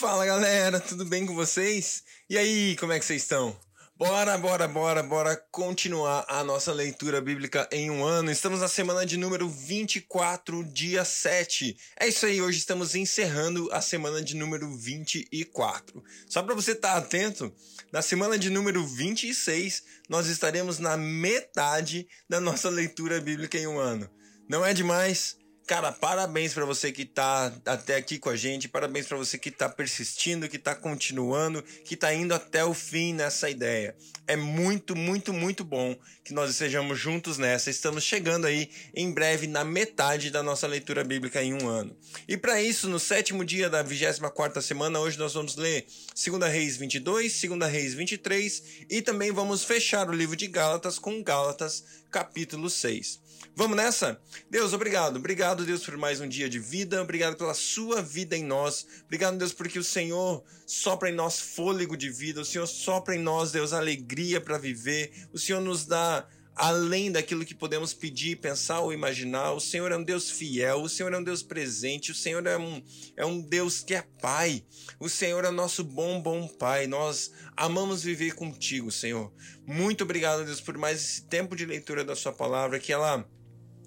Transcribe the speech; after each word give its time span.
Fala 0.00 0.24
galera, 0.24 0.80
tudo 0.80 1.04
bem 1.04 1.26
com 1.26 1.34
vocês? 1.34 2.02
E 2.26 2.38
aí, 2.38 2.74
como 2.76 2.90
é 2.90 2.98
que 2.98 3.04
vocês 3.04 3.20
estão? 3.20 3.54
Bora, 3.98 4.38
bora, 4.38 4.66
bora, 4.66 5.02
bora 5.02 5.36
continuar 5.52 6.24
a 6.26 6.42
nossa 6.42 6.72
leitura 6.72 7.20
bíblica 7.20 7.68
em 7.70 7.90
um 7.90 8.02
ano. 8.02 8.30
Estamos 8.30 8.60
na 8.60 8.68
semana 8.68 9.04
de 9.04 9.18
número 9.18 9.46
24, 9.46 10.64
dia 10.64 11.04
7. 11.04 11.76
É 12.00 12.08
isso 12.08 12.24
aí, 12.24 12.40
hoje 12.40 12.56
estamos 12.56 12.94
encerrando 12.94 13.68
a 13.72 13.82
semana 13.82 14.22
de 14.22 14.34
número 14.34 14.74
24. 14.74 16.02
Só 16.26 16.42
para 16.42 16.54
você 16.54 16.72
estar 16.72 16.92
tá 16.92 16.96
atento, 16.96 17.54
na 17.92 18.00
semana 18.00 18.38
de 18.38 18.48
número 18.48 18.86
26, 18.86 19.82
nós 20.08 20.28
estaremos 20.28 20.78
na 20.78 20.96
metade 20.96 22.08
da 22.26 22.40
nossa 22.40 22.70
leitura 22.72 23.20
bíblica 23.20 23.58
em 23.58 23.66
um 23.66 23.78
ano. 23.78 24.08
Não 24.48 24.64
é 24.64 24.72
demais? 24.72 25.36
Cara, 25.70 25.92
parabéns 25.92 26.52
para 26.52 26.64
você 26.64 26.90
que 26.90 27.04
tá 27.04 27.52
até 27.64 27.94
aqui 27.94 28.18
com 28.18 28.28
a 28.28 28.34
gente, 28.34 28.68
parabéns 28.68 29.06
para 29.06 29.16
você 29.16 29.38
que 29.38 29.52
tá 29.52 29.68
persistindo, 29.68 30.48
que 30.48 30.58
tá 30.58 30.74
continuando, 30.74 31.62
que 31.84 31.94
tá 31.94 32.12
indo 32.12 32.34
até 32.34 32.64
o 32.64 32.74
fim 32.74 33.14
nessa 33.14 33.48
ideia. 33.48 33.94
É 34.26 34.34
muito, 34.34 34.96
muito, 34.96 35.32
muito 35.32 35.62
bom 35.62 35.96
que 36.24 36.34
nós 36.34 36.50
estejamos 36.50 36.98
juntos 36.98 37.38
nessa. 37.38 37.70
Estamos 37.70 38.02
chegando 38.02 38.48
aí 38.48 38.68
em 38.92 39.12
breve 39.12 39.46
na 39.46 39.62
metade 39.62 40.28
da 40.28 40.42
nossa 40.42 40.66
leitura 40.66 41.04
bíblica 41.04 41.40
em 41.40 41.54
um 41.54 41.68
ano. 41.68 41.96
E 42.26 42.36
para 42.36 42.60
isso, 42.60 42.88
no 42.88 42.98
sétimo 42.98 43.44
dia 43.44 43.70
da 43.70 43.80
24 43.80 44.60
semana, 44.60 44.98
hoje 44.98 45.20
nós 45.20 45.34
vamos 45.34 45.54
ler 45.54 45.86
2 46.16 46.52
Reis 46.52 46.78
22, 46.78 47.42
2 47.42 47.70
Reis 47.70 47.94
23 47.94 48.62
e 48.90 49.00
também 49.00 49.30
vamos 49.30 49.62
fechar 49.62 50.10
o 50.10 50.12
livro 50.12 50.34
de 50.34 50.48
Gálatas 50.48 50.98
com 50.98 51.22
Gálatas 51.22 51.84
capítulo 52.10 52.68
6. 52.68 53.29
Vamos 53.54 53.76
nessa? 53.76 54.20
Deus, 54.48 54.72
obrigado. 54.72 55.16
Obrigado, 55.16 55.64
Deus, 55.64 55.84
por 55.84 55.96
mais 55.96 56.20
um 56.20 56.28
dia 56.28 56.48
de 56.48 56.58
vida. 56.58 57.02
Obrigado 57.02 57.36
pela 57.36 57.54
sua 57.54 58.00
vida 58.00 58.36
em 58.36 58.44
nós. 58.44 58.86
Obrigado, 59.04 59.36
Deus, 59.36 59.52
porque 59.52 59.78
o 59.78 59.84
Senhor 59.84 60.42
sopra 60.66 61.10
em 61.10 61.14
nós 61.14 61.38
fôlego 61.40 61.96
de 61.96 62.10
vida. 62.10 62.40
O 62.40 62.44
Senhor 62.44 62.66
sopra 62.66 63.14
em 63.14 63.18
nós, 63.18 63.52
Deus, 63.52 63.72
alegria 63.72 64.40
para 64.40 64.58
viver. 64.58 65.12
O 65.32 65.38
Senhor 65.38 65.60
nos 65.60 65.84
dá 65.84 66.26
além 66.60 67.10
daquilo 67.10 67.46
que 67.46 67.54
podemos 67.54 67.94
pedir, 67.94 68.36
pensar 68.36 68.80
ou 68.80 68.92
imaginar. 68.92 69.52
O 69.52 69.60
Senhor 69.60 69.90
é 69.90 69.96
um 69.96 70.02
Deus 70.02 70.30
fiel, 70.30 70.82
o 70.82 70.90
Senhor 70.90 71.10
é 71.10 71.16
um 71.16 71.24
Deus 71.24 71.42
presente, 71.42 72.12
o 72.12 72.14
Senhor 72.14 72.46
é 72.46 72.58
um, 72.58 72.82
é 73.16 73.24
um 73.24 73.40
Deus 73.40 73.80
que 73.80 73.94
é 73.94 74.04
Pai. 74.20 74.62
O 74.98 75.08
Senhor 75.08 75.42
é 75.46 75.50
nosso 75.50 75.82
bom, 75.82 76.20
bom 76.20 76.46
Pai. 76.46 76.86
Nós 76.86 77.32
amamos 77.56 78.02
viver 78.02 78.34
contigo, 78.34 78.92
Senhor. 78.92 79.32
Muito 79.66 80.04
obrigado, 80.04 80.44
Deus, 80.44 80.60
por 80.60 80.76
mais 80.76 81.00
esse 81.00 81.22
tempo 81.22 81.56
de 81.56 81.64
leitura 81.64 82.04
da 82.04 82.14
Sua 82.14 82.30
palavra, 82.30 82.78
que 82.78 82.92
ela 82.92 83.26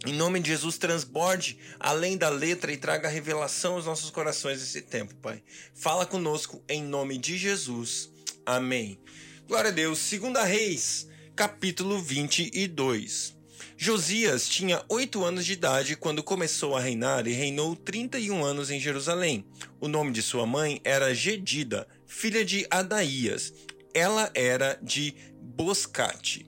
em 0.08 0.14
nome 0.14 0.40
de 0.40 0.50
Jesus, 0.50 0.80
transborde 0.80 1.60
além 1.80 2.18
da 2.18 2.28
letra 2.28 2.74
e 2.74 2.78
traga 2.78 3.08
revelação 3.08 3.76
aos 3.76 3.86
nossos 3.86 4.10
corações 4.10 4.62
esse 4.64 4.82
tempo, 4.82 5.14
Pai. 5.18 5.44
Fala 5.76 6.08
conosco 6.08 6.62
em 6.68 6.84
nome 6.84 7.20
de 7.20 7.38
Jesus. 7.38 8.10
Amém. 8.44 9.00
Glória 9.48 9.70
a 9.70 9.74
Deus. 9.74 10.00
Segunda 10.00 10.44
Reis, 10.44 11.08
capítulo 11.36 12.00
22. 12.00 13.36
Josias 13.76 14.48
tinha 14.48 14.84
oito 14.88 15.26
anos 15.26 15.46
de 15.46 15.54
idade 15.54 15.96
quando 15.96 16.22
começou 16.22 16.76
a 16.76 16.80
reinar 16.80 17.28
e 17.28 17.34
reinou 17.34 17.76
31 17.76 18.44
anos 18.46 18.70
em 18.70 18.80
Jerusalém. 18.80 19.44
O 19.82 19.88
nome 19.88 20.12
de 20.12 20.22
sua 20.22 20.46
mãe 20.46 20.80
era 20.84 21.14
Gedida, 21.14 21.88
filha 22.06 22.46
de 22.46 22.68
Adaías. 22.70 23.52
Ela 23.96 24.30
era 24.36 24.78
de 24.82 25.16
Boscate. 25.42 26.46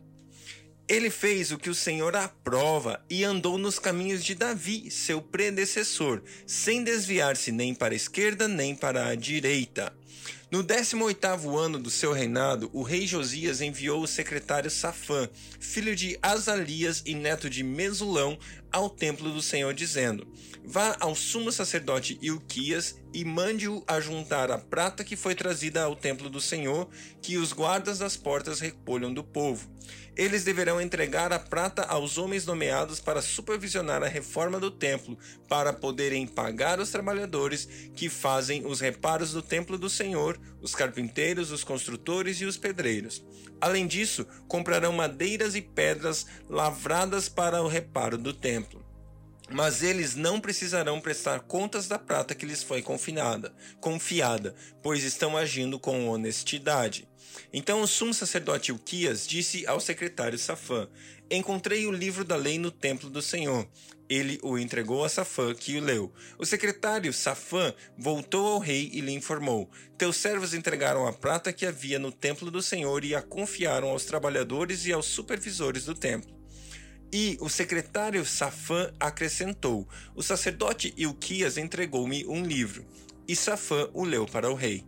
Ele 0.87 1.09
fez 1.09 1.51
o 1.51 1.57
que 1.57 1.69
o 1.69 1.75
Senhor 1.75 2.15
aprova 2.15 3.03
e 3.09 3.23
andou 3.23 3.57
nos 3.57 3.79
caminhos 3.79 4.23
de 4.23 4.35
Davi, 4.35 4.91
seu 4.91 5.19
predecessor, 5.19 6.21
sem 6.45 6.83
desviar-se 6.83 7.51
nem 7.51 7.73
para 7.73 7.95
a 7.95 7.97
esquerda 7.97 8.47
nem 8.47 8.75
para 8.75 9.07
a 9.07 9.15
direita. 9.15 9.91
No 10.51 10.63
18º 10.63 11.57
ano 11.57 11.79
do 11.79 11.89
seu 11.89 12.13
reinado, 12.13 12.69
o 12.71 12.83
rei 12.83 13.07
Josias 13.07 13.61
enviou 13.61 14.01
o 14.01 14.07
secretário 14.07 14.69
Safã, 14.69 15.27
filho 15.59 15.95
de 15.95 16.17
Azalias 16.21 17.01
e 17.05 17.15
neto 17.15 17.49
de 17.49 17.63
Mesulão, 17.63 18.37
ao 18.71 18.89
templo 18.89 19.31
do 19.31 19.41
Senhor, 19.41 19.73
dizendo: 19.73 20.27
Vá 20.63 20.95
ao 20.99 21.15
sumo 21.15 21.51
sacerdote 21.51 22.19
Ilquias 22.21 22.95
e 23.13 23.23
mande-o 23.23 23.83
ajuntar 23.87 24.51
a 24.51 24.57
prata 24.57 25.03
que 25.03 25.15
foi 25.15 25.33
trazida 25.33 25.83
ao 25.83 25.95
templo 25.95 26.29
do 26.29 26.41
Senhor, 26.41 26.89
que 27.21 27.37
os 27.37 27.53
guardas 27.53 27.99
das 27.99 28.17
portas 28.17 28.59
recolham 28.59 29.13
do 29.13 29.23
povo. 29.23 29.69
Eles 30.17 30.43
deverão 30.43 30.79
entregar 30.79 31.33
a 31.33 31.39
prata 31.39 31.83
aos 31.83 32.17
homens 32.17 32.45
nomeados 32.45 32.99
para 32.99 33.21
supervisionar 33.21 34.01
a 34.01 34.07
reforma 34.07 34.59
do 34.59 34.71
templo, 34.71 35.17
para 35.47 35.73
poderem 35.73 36.25
pagar 36.25 36.79
os 36.79 36.89
trabalhadores 36.89 37.67
que 37.95 38.09
fazem 38.09 38.65
os 38.65 38.79
reparos 38.79 39.33
do 39.33 39.41
templo 39.41 39.77
do 39.77 39.89
Senhor, 39.89 40.04
os 40.61 40.75
carpinteiros, 40.75 41.51
os 41.51 41.63
construtores 41.63 42.41
e 42.41 42.45
os 42.45 42.57
pedreiros. 42.57 43.25
Além 43.59 43.87
disso, 43.87 44.27
comprarão 44.47 44.91
madeiras 44.91 45.55
e 45.55 45.61
pedras 45.61 46.27
lavradas 46.49 47.29
para 47.29 47.63
o 47.63 47.67
reparo 47.67 48.17
do 48.17 48.33
templo. 48.33 48.84
Mas 49.51 49.83
eles 49.83 50.15
não 50.15 50.39
precisarão 50.39 50.99
prestar 50.99 51.41
contas 51.41 51.87
da 51.87 51.99
prata 51.99 52.33
que 52.33 52.45
lhes 52.45 52.63
foi 52.63 52.81
confinada, 52.81 53.53
confiada, 53.79 54.55
pois 54.81 55.03
estão 55.03 55.37
agindo 55.37 55.79
com 55.79 56.09
honestidade. 56.09 57.07
Então 57.53 57.81
o 57.81 57.87
sumo 57.87 58.13
sacerdote 58.13 58.71
Ilquias 58.71 59.27
disse 59.27 59.65
ao 59.67 59.79
secretário 59.79 60.39
Safã: 60.39 60.87
Encontrei 61.29 61.85
o 61.85 61.91
livro 61.91 62.23
da 62.23 62.35
lei 62.35 62.57
no 62.57 62.71
templo 62.71 63.09
do 63.09 63.21
Senhor. 63.21 63.67
Ele 64.07 64.39
o 64.43 64.57
entregou 64.57 65.03
a 65.03 65.09
Safã, 65.09 65.53
que 65.53 65.77
o 65.77 65.81
leu. 65.81 66.13
O 66.37 66.45
secretário 66.45 67.11
Safã 67.11 67.73
voltou 67.97 68.47
ao 68.47 68.59
rei 68.59 68.89
e 68.93 69.01
lhe 69.01 69.11
informou: 69.11 69.69
Teus 69.97 70.15
servos 70.17 70.53
entregaram 70.53 71.07
a 71.07 71.13
prata 71.13 71.53
que 71.53 71.65
havia 71.65 71.99
no 71.99 72.11
templo 72.11 72.49
do 72.49 72.61
Senhor 72.61 73.03
e 73.03 73.15
a 73.15 73.21
confiaram 73.21 73.89
aos 73.89 74.05
trabalhadores 74.05 74.85
e 74.85 74.93
aos 74.93 75.05
supervisores 75.05 75.85
do 75.85 75.95
templo. 75.95 76.34
E 77.17 77.37
o 77.39 77.47
secretário 77.47 78.25
Safã 78.25 78.91
acrescentou: 78.99 79.87
O 80.13 80.21
sacerdote 80.21 80.93
Ilquias 80.97 81.57
entregou-me 81.57 82.25
um 82.27 82.43
livro. 82.43 82.85
E 83.25 83.33
Safã 83.33 83.89
o 83.93 84.03
leu 84.03 84.25
para 84.25 84.51
o 84.51 84.53
rei. 84.53 84.83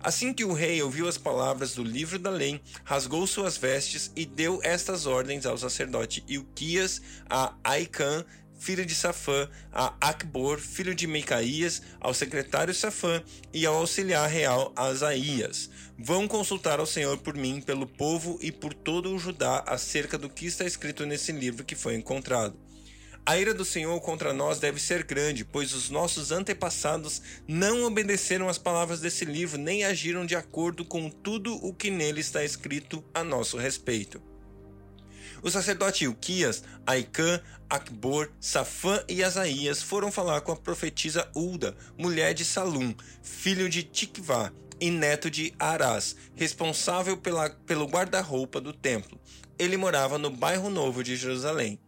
Assim 0.00 0.32
que 0.32 0.44
o 0.44 0.52
rei 0.52 0.80
ouviu 0.80 1.08
as 1.08 1.18
palavras 1.18 1.74
do 1.74 1.82
livro 1.82 2.20
da 2.20 2.30
lei, 2.30 2.60
rasgou 2.84 3.26
suas 3.26 3.56
vestes 3.56 4.12
e 4.14 4.24
deu 4.24 4.60
estas 4.62 5.06
ordens 5.06 5.44
ao 5.44 5.58
sacerdote 5.58 6.22
Ilquias, 6.28 7.02
a 7.28 7.52
Aicã, 7.64 8.24
filho 8.62 8.86
de 8.86 8.94
Safã, 8.94 9.48
a 9.72 9.92
Acbor, 10.00 10.60
filho 10.60 10.94
de 10.94 11.08
Micaías, 11.08 11.82
ao 12.00 12.14
secretário 12.14 12.72
Safã 12.72 13.20
e 13.52 13.66
ao 13.66 13.74
auxiliar 13.74 14.28
real 14.30 14.72
Asaías. 14.76 15.68
Vão 15.98 16.28
consultar 16.28 16.78
ao 16.78 16.86
Senhor 16.86 17.18
por 17.18 17.34
mim, 17.34 17.60
pelo 17.60 17.88
povo 17.88 18.38
e 18.40 18.52
por 18.52 18.72
todo 18.72 19.12
o 19.12 19.18
Judá 19.18 19.64
acerca 19.66 20.16
do 20.16 20.30
que 20.30 20.46
está 20.46 20.64
escrito 20.64 21.04
nesse 21.04 21.32
livro 21.32 21.64
que 21.64 21.74
foi 21.74 21.96
encontrado. 21.96 22.56
A 23.26 23.36
ira 23.36 23.52
do 23.52 23.64
Senhor 23.64 24.00
contra 24.00 24.32
nós 24.32 24.60
deve 24.60 24.80
ser 24.80 25.02
grande, 25.02 25.44
pois 25.44 25.72
os 25.72 25.90
nossos 25.90 26.30
antepassados 26.30 27.20
não 27.48 27.82
obedeceram 27.82 28.48
às 28.48 28.58
palavras 28.58 29.00
desse 29.00 29.24
livro, 29.24 29.58
nem 29.58 29.84
agiram 29.84 30.24
de 30.24 30.36
acordo 30.36 30.84
com 30.84 31.10
tudo 31.10 31.54
o 31.54 31.74
que 31.74 31.90
nele 31.90 32.20
está 32.20 32.44
escrito 32.44 33.04
a 33.12 33.24
nosso 33.24 33.56
respeito. 33.56 34.22
O 35.42 35.50
sacerdote 35.50 36.04
Ilquias, 36.04 36.62
Aicã, 36.86 37.42
Acbor, 37.68 38.30
Safã 38.40 39.02
e 39.08 39.24
Asaías 39.24 39.82
foram 39.82 40.12
falar 40.12 40.40
com 40.42 40.52
a 40.52 40.56
profetisa 40.56 41.28
Ulda, 41.34 41.76
mulher 41.98 42.32
de 42.32 42.44
Salum, 42.44 42.94
filho 43.22 43.68
de 43.68 43.82
Tikvá 43.82 44.52
e 44.80 44.88
neto 44.88 45.28
de 45.28 45.52
Arás, 45.58 46.14
responsável 46.36 47.16
pela, 47.16 47.50
pelo 47.50 47.86
guarda-roupa 47.86 48.60
do 48.60 48.72
templo. 48.72 49.18
Ele 49.58 49.76
morava 49.76 50.16
no 50.16 50.30
bairro 50.30 50.70
novo 50.70 51.02
de 51.02 51.16
Jerusalém. 51.16 51.78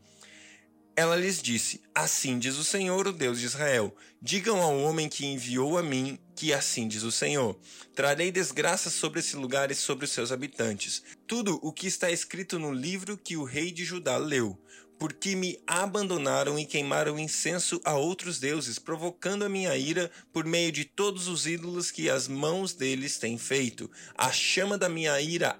Ela 0.97 1.16
lhes 1.16 1.43
disse: 1.43 1.81
Assim 1.93 2.38
diz 2.38 2.56
o 2.56 2.65
Senhor, 2.65 3.09
o 3.09 3.12
Deus 3.12 3.41
de 3.41 3.47
Israel: 3.47 3.94
Digam 4.22 4.62
ao 4.62 4.78
homem 4.78 5.09
que 5.09 5.27
enviou 5.27 5.77
a 5.77 5.82
mim 5.82 6.19
que 6.37 6.53
assim 6.53 6.87
diz 6.87 7.03
o 7.03 7.10
Senhor: 7.10 7.59
Trarei 7.95 8.30
desgraça 8.30 8.91
sobre 8.91 9.18
esse 9.18 9.34
lugar 9.36 9.71
e 9.72 9.74
sobre 9.74 10.04
os 10.04 10.13
seus 10.13 10.30
habitantes. 10.30 11.03
Tudo 11.27 11.59
o 11.63 11.72
que 11.72 11.89
está 11.89 12.10
escrito 12.10 12.59
no 12.59 12.72
livro 12.72 13.16
que 13.16 13.36
o 13.36 13.42
rei 13.42 13.72
de 13.72 13.84
Judá 13.84 14.16
leu, 14.16 14.57
porque 14.97 15.34
me 15.34 15.59
abandonaram 15.66 16.57
e 16.59 16.65
queimaram 16.65 17.18
incenso 17.18 17.80
a 17.84 17.97
outros 17.97 18.39
deuses, 18.39 18.78
provocando 18.78 19.45
a 19.45 19.48
minha 19.48 19.77
ira 19.77 20.10
por 20.33 20.45
meio 20.45 20.71
de 20.71 20.84
todos 20.84 21.27
os 21.27 21.45
ídolos 21.45 21.91
que 21.91 22.09
as 22.09 22.28
mãos 22.28 22.72
deles 22.72 23.18
têm 23.18 23.36
feito. 23.36 23.91
A 24.16 24.30
chama 24.30 24.78
da 24.78 24.89
minha 24.89 25.21
ira 25.21 25.59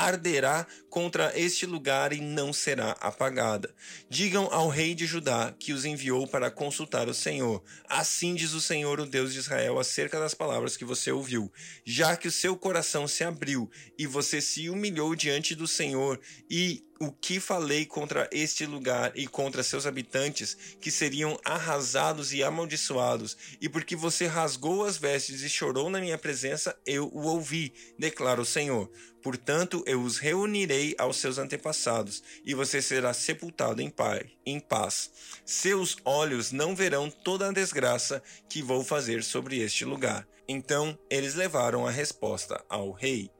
arderá 0.00 0.66
contra 0.88 1.38
este 1.38 1.66
lugar 1.66 2.12
e 2.12 2.20
não 2.20 2.52
será 2.52 2.92
apagada. 3.00 3.74
Digam 4.08 4.48
ao 4.50 4.68
rei 4.68 4.94
de 4.94 5.06
Judá 5.06 5.54
que 5.58 5.72
os 5.72 5.84
enviou 5.84 6.26
para 6.26 6.50
consultar 6.50 7.08
o 7.08 7.14
Senhor. 7.14 7.62
Assim 7.88 8.34
diz 8.34 8.52
o 8.52 8.60
Senhor, 8.60 8.98
o 8.98 9.06
Deus 9.06 9.32
de 9.32 9.38
Israel, 9.40 9.78
acerca 9.78 10.18
das 10.18 10.34
palavras 10.34 10.76
que 10.76 10.84
você 10.84 11.12
ouviu. 11.12 11.52
Já 11.84 12.16
que 12.16 12.28
o 12.28 12.32
seu 12.32 12.56
coração 12.56 13.06
se 13.06 13.22
abriu 13.22 13.70
e 13.98 14.06
você 14.06 14.40
se 14.40 14.70
humilhou 14.70 15.14
diante 15.14 15.54
do 15.54 15.68
Senhor 15.68 16.18
e 16.48 16.82
o 17.02 17.10
que 17.10 17.40
falei 17.40 17.86
contra 17.86 18.28
este 18.30 18.66
lugar 18.66 19.12
e 19.14 19.26
contra 19.26 19.62
seus 19.62 19.86
habitantes, 19.86 20.54
que 20.78 20.90
seriam 20.90 21.40
arrasados 21.42 22.30
e 22.34 22.42
amaldiçoados, 22.44 23.38
e 23.58 23.70
porque 23.70 23.96
você 23.96 24.26
rasgou 24.26 24.84
as 24.84 24.98
vestes 24.98 25.40
e 25.40 25.48
chorou 25.48 25.88
na 25.88 25.98
minha 25.98 26.18
presença, 26.18 26.78
eu 26.84 27.08
o 27.08 27.22
ouvi, 27.22 27.72
declara 27.98 28.38
o 28.38 28.44
Senhor. 28.44 28.90
Portanto, 29.22 29.82
eu 29.86 30.02
os 30.02 30.18
reunirei 30.18 30.94
aos 30.98 31.16
seus 31.16 31.38
antepassados, 31.38 32.22
e 32.44 32.52
você 32.52 32.82
será 32.82 33.14
sepultado 33.14 33.80
em 33.80 34.60
paz. 34.60 35.10
Seus 35.46 35.96
olhos 36.04 36.52
não 36.52 36.76
verão 36.76 37.10
toda 37.10 37.48
a 37.48 37.52
desgraça 37.52 38.22
que 38.46 38.62
vou 38.62 38.84
fazer 38.84 39.24
sobre 39.24 39.58
este 39.60 39.86
lugar. 39.86 40.28
Então 40.46 40.98
eles 41.08 41.34
levaram 41.34 41.86
a 41.86 41.90
resposta 41.90 42.62
ao 42.68 42.92
rei. 42.92 43.30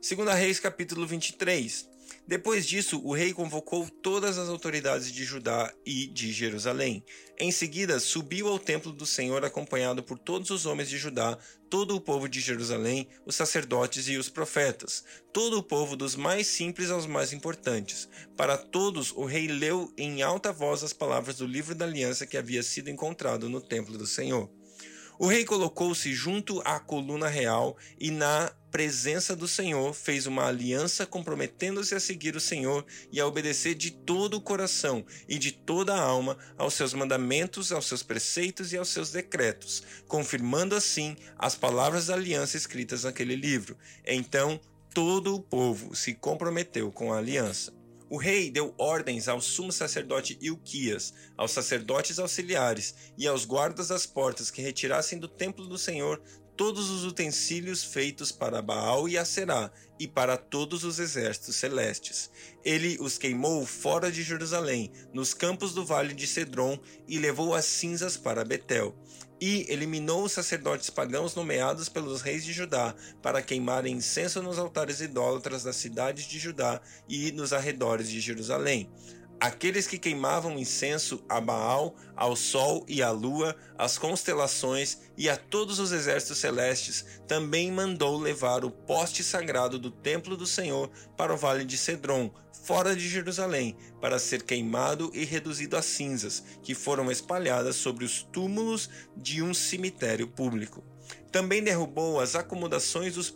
Segunda 0.00 0.34
Reis 0.34 0.58
capítulo 0.58 1.06
23. 1.06 1.89
Depois 2.30 2.64
disso, 2.64 3.02
o 3.04 3.12
rei 3.12 3.32
convocou 3.32 3.90
todas 3.90 4.38
as 4.38 4.48
autoridades 4.48 5.10
de 5.10 5.24
Judá 5.24 5.74
e 5.84 6.06
de 6.06 6.32
Jerusalém. 6.32 7.04
Em 7.36 7.50
seguida, 7.50 7.98
subiu 7.98 8.46
ao 8.46 8.56
templo 8.56 8.92
do 8.92 9.04
Senhor 9.04 9.44
acompanhado 9.44 10.00
por 10.00 10.16
todos 10.16 10.48
os 10.50 10.64
homens 10.64 10.88
de 10.88 10.96
Judá, 10.96 11.36
todo 11.68 11.96
o 11.96 12.00
povo 12.00 12.28
de 12.28 12.38
Jerusalém, 12.38 13.08
os 13.26 13.34
sacerdotes 13.34 14.06
e 14.06 14.16
os 14.16 14.28
profetas, 14.28 15.02
todo 15.32 15.58
o 15.58 15.62
povo 15.62 15.96
dos 15.96 16.14
mais 16.14 16.46
simples 16.46 16.88
aos 16.92 17.04
mais 17.04 17.32
importantes. 17.32 18.08
Para 18.36 18.56
todos, 18.56 19.10
o 19.10 19.24
rei 19.24 19.48
leu 19.48 19.92
em 19.98 20.22
alta 20.22 20.52
voz 20.52 20.84
as 20.84 20.92
palavras 20.92 21.38
do 21.38 21.46
livro 21.48 21.74
da 21.74 21.84
aliança 21.84 22.28
que 22.28 22.36
havia 22.36 22.62
sido 22.62 22.90
encontrado 22.90 23.48
no 23.48 23.60
templo 23.60 23.98
do 23.98 24.06
Senhor. 24.06 24.48
O 25.20 25.26
rei 25.26 25.44
colocou-se 25.44 26.14
junto 26.14 26.62
à 26.64 26.80
coluna 26.80 27.28
real 27.28 27.76
e, 27.98 28.10
na 28.10 28.50
presença 28.70 29.36
do 29.36 29.46
Senhor, 29.46 29.92
fez 29.92 30.26
uma 30.26 30.46
aliança 30.46 31.04
comprometendo-se 31.04 31.94
a 31.94 32.00
seguir 32.00 32.36
o 32.36 32.40
Senhor 32.40 32.86
e 33.12 33.20
a 33.20 33.26
obedecer 33.26 33.74
de 33.74 33.90
todo 33.90 34.38
o 34.38 34.40
coração 34.40 35.04
e 35.28 35.38
de 35.38 35.52
toda 35.52 35.94
a 35.94 36.00
alma 36.00 36.38
aos 36.56 36.72
seus 36.72 36.94
mandamentos, 36.94 37.70
aos 37.70 37.84
seus 37.84 38.02
preceitos 38.02 38.72
e 38.72 38.78
aos 38.78 38.88
seus 38.88 39.12
decretos, 39.12 39.82
confirmando 40.08 40.74
assim 40.74 41.14
as 41.38 41.54
palavras 41.54 42.06
da 42.06 42.14
aliança 42.14 42.56
escritas 42.56 43.04
naquele 43.04 43.36
livro. 43.36 43.76
Então, 44.06 44.58
todo 44.94 45.34
o 45.34 45.42
povo 45.42 45.94
se 45.94 46.14
comprometeu 46.14 46.90
com 46.90 47.12
a 47.12 47.18
aliança. 47.18 47.78
O 48.10 48.16
rei 48.16 48.50
deu 48.50 48.74
ordens 48.76 49.28
ao 49.28 49.40
sumo 49.40 49.70
sacerdote 49.70 50.36
Ilquias, 50.42 51.14
aos 51.36 51.52
sacerdotes 51.52 52.18
auxiliares 52.18 52.92
e 53.16 53.24
aos 53.24 53.44
guardas 53.44 53.86
das 53.86 54.04
portas 54.04 54.50
que 54.50 54.60
retirassem 54.60 55.16
do 55.16 55.28
templo 55.28 55.64
do 55.64 55.78
Senhor 55.78 56.20
todos 56.56 56.90
os 56.90 57.04
utensílios 57.04 57.84
feitos 57.84 58.32
para 58.32 58.60
Baal 58.60 59.08
e 59.08 59.16
Aserá 59.16 59.70
e 59.96 60.08
para 60.08 60.36
todos 60.36 60.82
os 60.82 60.98
exércitos 60.98 61.54
celestes. 61.54 62.32
Ele 62.64 62.98
os 63.00 63.16
queimou 63.16 63.64
fora 63.64 64.10
de 64.10 64.24
Jerusalém, 64.24 64.90
nos 65.14 65.32
campos 65.32 65.72
do 65.72 65.86
vale 65.86 66.12
de 66.12 66.26
Cedron, 66.26 66.78
e 67.06 67.16
levou 67.16 67.54
as 67.54 67.64
cinzas 67.64 68.16
para 68.16 68.44
Betel 68.44 68.92
e 69.40 69.64
eliminou 69.68 70.24
os 70.24 70.32
sacerdotes 70.32 70.90
pagãos 70.90 71.34
nomeados 71.34 71.88
pelos 71.88 72.20
reis 72.20 72.44
de 72.44 72.52
Judá 72.52 72.94
para 73.22 73.40
queimarem 73.40 73.96
incenso 73.96 74.42
nos 74.42 74.58
altares 74.58 75.00
idólatras 75.00 75.62
das 75.62 75.76
cidades 75.76 76.26
de 76.26 76.38
Judá 76.38 76.80
e 77.08 77.32
nos 77.32 77.52
arredores 77.52 78.10
de 78.10 78.20
Jerusalém. 78.20 78.90
Aqueles 79.40 79.86
que 79.86 79.98
queimavam 79.98 80.58
incenso 80.58 81.24
a 81.26 81.40
Baal, 81.40 81.96
ao 82.14 82.36
sol 82.36 82.84
e 82.86 83.02
à 83.02 83.10
lua, 83.10 83.56
às 83.78 83.96
constelações 83.96 84.98
e 85.16 85.30
a 85.30 85.36
todos 85.36 85.78
os 85.78 85.92
exércitos 85.92 86.36
celestes, 86.36 87.06
também 87.26 87.72
mandou 87.72 88.18
levar 88.18 88.66
o 88.66 88.70
poste 88.70 89.24
sagrado 89.24 89.78
do 89.78 89.90
templo 89.90 90.36
do 90.36 90.46
Senhor 90.46 90.90
para 91.16 91.32
o 91.32 91.38
vale 91.38 91.64
de 91.64 91.78
Cedron, 91.78 92.30
fora 92.62 92.94
de 92.94 93.08
Jerusalém, 93.08 93.76
para 94.00 94.18
ser 94.18 94.42
queimado 94.42 95.10
e 95.14 95.24
reduzido 95.24 95.76
a 95.76 95.82
cinzas, 95.82 96.42
que 96.62 96.74
foram 96.74 97.10
espalhadas 97.10 97.76
sobre 97.76 98.04
os 98.04 98.22
túmulos 98.22 98.88
de 99.16 99.42
um 99.42 99.54
cemitério 99.54 100.28
público. 100.28 100.84
Também 101.32 101.62
derrubou 101.62 102.20
as 102.20 102.34
acomodações 102.34 103.14
dos, 103.14 103.34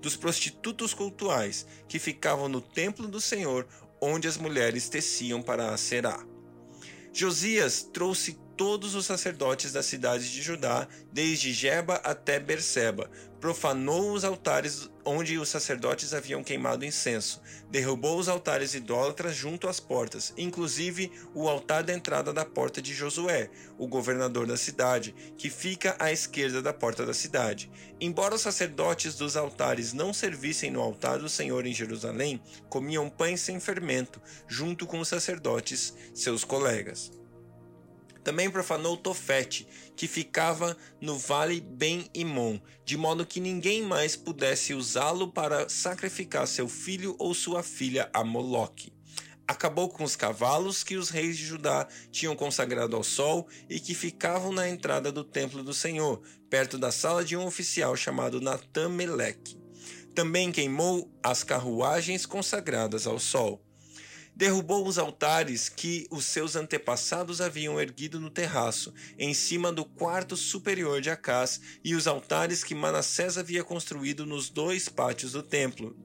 dos 0.00 0.16
prostitutos 0.16 0.94
cultuais, 0.94 1.66
que 1.88 1.98
ficavam 1.98 2.48
no 2.48 2.60
templo 2.60 3.08
do 3.08 3.20
Senhor, 3.20 3.66
onde 4.00 4.28
as 4.28 4.36
mulheres 4.36 4.88
teciam 4.88 5.42
para 5.42 5.72
a 5.72 5.76
Será. 5.76 6.24
Josias 7.12 7.82
trouxe 7.82 8.38
todos 8.56 8.94
os 8.94 9.06
sacerdotes 9.06 9.72
das 9.72 9.86
cidades 9.86 10.28
de 10.30 10.42
Judá, 10.42 10.88
desde 11.12 11.52
Jeba 11.52 11.96
até 11.96 12.40
Berseba, 12.40 13.10
profanou 13.40 14.12
os 14.12 14.24
altares 14.24 14.90
onde 15.06 15.38
os 15.38 15.48
sacerdotes 15.48 16.12
haviam 16.12 16.42
queimado 16.42 16.84
incenso, 16.84 17.40
derrubou 17.70 18.18
os 18.18 18.28
altares 18.28 18.74
idólatras 18.74 19.36
junto 19.36 19.68
às 19.68 19.78
portas, 19.78 20.34
inclusive 20.36 21.12
o 21.32 21.48
altar 21.48 21.84
da 21.84 21.94
entrada 21.94 22.32
da 22.32 22.44
porta 22.44 22.82
de 22.82 22.92
Josué, 22.92 23.48
o 23.78 23.86
governador 23.86 24.46
da 24.46 24.56
cidade, 24.56 25.14
que 25.38 25.48
fica 25.48 25.94
à 25.98 26.12
esquerda 26.12 26.60
da 26.60 26.72
porta 26.72 27.06
da 27.06 27.14
cidade. 27.14 27.70
Embora 28.00 28.34
os 28.34 28.40
sacerdotes 28.40 29.14
dos 29.14 29.36
altares 29.36 29.92
não 29.92 30.12
servissem 30.12 30.70
no 30.70 30.82
altar 30.82 31.20
do 31.20 31.28
Senhor 31.28 31.64
em 31.64 31.72
Jerusalém, 31.72 32.42
comiam 32.68 33.08
pães 33.08 33.40
sem 33.40 33.60
fermento, 33.60 34.20
junto 34.48 34.86
com 34.86 34.98
os 34.98 35.08
sacerdotes, 35.08 35.94
seus 36.12 36.44
colegas. 36.44 37.12
Também 38.26 38.50
profanou 38.50 38.96
Tofete, 38.96 39.68
que 39.94 40.08
ficava 40.08 40.76
no 41.00 41.16
vale 41.16 41.60
Ben-Imon, 41.60 42.58
de 42.84 42.96
modo 42.96 43.24
que 43.24 43.38
ninguém 43.38 43.84
mais 43.84 44.16
pudesse 44.16 44.74
usá-lo 44.74 45.28
para 45.28 45.68
sacrificar 45.68 46.44
seu 46.48 46.68
filho 46.68 47.14
ou 47.20 47.32
sua 47.32 47.62
filha 47.62 48.10
a 48.12 48.24
Moloque. 48.24 48.92
Acabou 49.46 49.88
com 49.88 50.02
os 50.02 50.16
cavalos 50.16 50.82
que 50.82 50.96
os 50.96 51.08
reis 51.08 51.36
de 51.36 51.46
Judá 51.46 51.86
tinham 52.10 52.34
consagrado 52.34 52.96
ao 52.96 53.04
sol 53.04 53.46
e 53.70 53.78
que 53.78 53.94
ficavam 53.94 54.50
na 54.50 54.68
entrada 54.68 55.12
do 55.12 55.22
templo 55.22 55.62
do 55.62 55.72
Senhor, 55.72 56.20
perto 56.50 56.76
da 56.76 56.90
sala 56.90 57.24
de 57.24 57.36
um 57.36 57.46
oficial 57.46 57.94
chamado 57.94 58.40
Natan-Meleque. 58.40 59.56
Também 60.16 60.50
queimou 60.50 61.08
as 61.22 61.44
carruagens 61.44 62.26
consagradas 62.26 63.06
ao 63.06 63.20
sol 63.20 63.64
derrubou 64.36 64.86
os 64.86 64.98
altares 64.98 65.70
que 65.70 66.06
os 66.10 66.26
seus 66.26 66.54
antepassados 66.54 67.40
haviam 67.40 67.80
erguido 67.80 68.20
no 68.20 68.28
terraço, 68.28 68.92
em 69.18 69.32
cima 69.32 69.72
do 69.72 69.82
quarto 69.82 70.36
superior 70.36 71.00
de 71.00 71.08
Acás, 71.08 71.58
e 71.82 71.94
os 71.94 72.06
altares 72.06 72.62
que 72.62 72.74
Manassés 72.74 73.38
havia 73.38 73.64
construído 73.64 74.26
nos 74.26 74.50
dois 74.50 74.90
pátios 74.90 75.32
do 75.32 75.42
templo, 75.42 75.96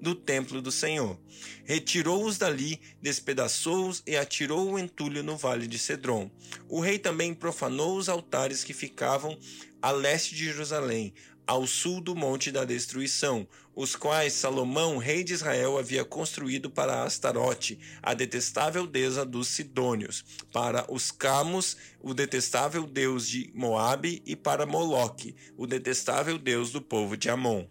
do 0.00 0.14
templo 0.14 0.62
do 0.62 0.70
Senhor. 0.70 1.18
Retirou-os 1.64 2.38
dali, 2.38 2.80
despedaçou-os 3.00 4.00
e 4.06 4.16
atirou 4.16 4.70
o 4.70 4.78
entulho 4.78 5.24
no 5.24 5.36
vale 5.36 5.66
de 5.66 5.78
Cedron. 5.78 6.30
O 6.68 6.80
rei 6.80 7.00
também 7.00 7.34
profanou 7.34 7.96
os 7.96 8.08
altares 8.08 8.62
que 8.62 8.72
ficavam 8.72 9.36
a 9.80 9.90
leste 9.90 10.36
de 10.36 10.44
Jerusalém, 10.44 11.12
ao 11.46 11.66
sul 11.66 12.00
do 12.00 12.14
Monte 12.14 12.50
da 12.50 12.64
Destruição, 12.64 13.46
os 13.74 13.96
quais 13.96 14.32
Salomão, 14.34 14.98
rei 14.98 15.24
de 15.24 15.32
Israel, 15.32 15.78
havia 15.78 16.04
construído 16.04 16.70
para 16.70 17.02
Astarote, 17.02 17.78
a 18.02 18.14
detestável 18.14 18.86
deusa 18.86 19.24
dos 19.24 19.48
Sidônios, 19.48 20.24
para 20.52 20.84
os 20.92 21.10
Camos, 21.10 21.76
o 22.00 22.14
detestável 22.14 22.86
deus 22.86 23.26
de 23.26 23.50
Moabe, 23.54 24.22
e 24.26 24.36
para 24.36 24.66
Moloque, 24.66 25.34
o 25.56 25.66
detestável 25.66 26.38
deus 26.38 26.70
do 26.70 26.80
povo 26.80 27.16
de 27.16 27.28
Amon. 27.28 27.66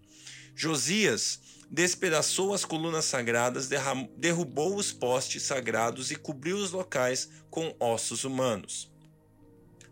Josias 0.56 1.40
despedaçou 1.70 2.54
as 2.54 2.66
colunas 2.66 3.06
sagradas, 3.06 3.70
derrubou 4.18 4.76
os 4.76 4.92
postes 4.92 5.44
sagrados 5.44 6.12
e 6.12 6.16
cobriu 6.16 6.58
os 6.58 6.72
locais 6.72 7.30
com 7.50 7.74
ossos 7.80 8.26
humanos 8.26 8.91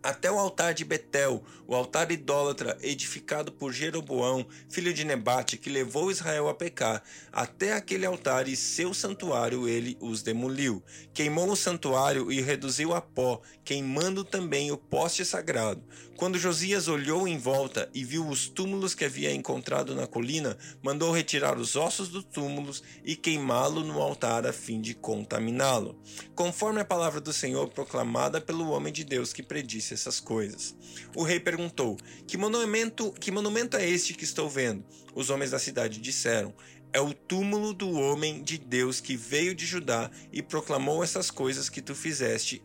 até 0.01 0.31
o 0.31 0.39
altar 0.39 0.73
de 0.73 0.85
Betel, 0.85 1.43
o 1.67 1.75
altar 1.75 2.11
idólatra 2.11 2.77
edificado 2.81 3.51
por 3.51 3.73
Jeroboão, 3.73 4.45
filho 4.69 4.93
de 4.93 5.03
Nebate, 5.03 5.57
que 5.57 5.69
levou 5.69 6.11
Israel 6.11 6.47
a 6.47 6.53
pecar, 6.53 7.03
até 7.31 7.73
aquele 7.73 8.05
altar 8.05 8.47
e 8.47 8.55
seu 8.55 8.93
santuário 8.93 9.67
ele 9.67 9.97
os 9.99 10.21
demoliu. 10.21 10.83
Queimou 11.13 11.51
o 11.51 11.55
santuário 11.55 12.31
e 12.31 12.41
reduziu 12.41 12.93
a 12.93 13.01
pó, 13.01 13.41
queimando 13.63 14.23
também 14.23 14.71
o 14.71 14.77
poste 14.77 15.23
sagrado. 15.25 15.83
Quando 16.19 16.37
Josias 16.37 16.89
olhou 16.89 17.25
em 17.27 17.37
volta 17.37 17.89
e 17.93 18.03
viu 18.03 18.27
os 18.27 18.49
túmulos 18.49 18.93
que 18.93 19.05
havia 19.05 19.33
encontrado 19.33 19.95
na 19.95 20.05
colina, 20.05 20.57
mandou 20.83 21.13
retirar 21.13 21.57
os 21.57 21.77
ossos 21.77 22.09
dos 22.09 22.25
túmulos 22.25 22.83
e 23.05 23.15
queimá-lo 23.15 23.85
no 23.85 24.01
altar 24.01 24.45
a 24.45 24.51
fim 24.51 24.81
de 24.81 24.93
contaminá-lo, 24.93 25.97
conforme 26.35 26.81
a 26.81 26.85
palavra 26.85 27.21
do 27.21 27.31
Senhor 27.31 27.69
proclamada 27.69 28.41
pelo 28.41 28.69
homem 28.71 28.91
de 28.91 29.05
Deus 29.05 29.31
que 29.31 29.41
predisse 29.41 29.88
essas 29.93 30.19
coisas. 30.19 30.75
O 31.15 31.23
rei 31.23 31.39
perguntou: 31.39 31.97
Que 32.27 32.37
monumento, 32.37 33.11
que 33.13 33.31
monumento 33.31 33.77
é 33.77 33.87
este 33.87 34.13
que 34.13 34.23
estou 34.23 34.49
vendo? 34.49 34.83
Os 35.13 35.29
homens 35.29 35.51
da 35.51 35.59
cidade 35.59 35.99
disseram: 35.99 36.53
é 36.91 36.99
o 36.99 37.13
túmulo 37.13 37.73
do 37.73 37.91
homem 37.91 38.41
de 38.41 38.57
Deus 38.57 38.99
que 38.99 39.15
veio 39.15 39.53
de 39.53 39.65
Judá 39.65 40.09
e 40.31 40.41
proclamou 40.41 41.03
essas 41.03 41.29
coisas 41.29 41.69
que 41.69 41.81
tu 41.81 41.93
fizeste 41.93 42.63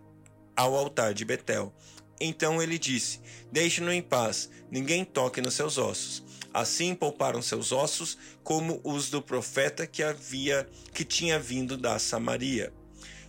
ao 0.57 0.75
altar 0.75 1.13
de 1.13 1.25
Betel. 1.25 1.75
Então 2.21 2.63
ele 2.63 2.79
disse: 2.79 3.21
Deixe-no 3.53 3.93
em 3.93 4.01
paz, 4.01 4.49
ninguém 4.71 5.05
toque 5.05 5.41
nos 5.41 5.55
seus 5.55 5.77
ossos. 5.77 6.23
Assim 6.55 6.95
pouparam 6.95 7.43
seus 7.43 7.73
ossos, 7.73 8.17
como 8.43 8.81
os 8.85 9.11
do 9.11 9.21
profeta 9.21 9.87
que 9.87 10.03
havia 10.03 10.69
que 10.93 11.05
tinha 11.05 11.39
vindo 11.39 11.77
da 11.77 11.99
Samaria. 11.99 12.73